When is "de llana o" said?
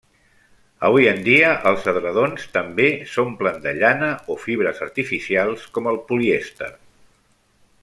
3.67-4.39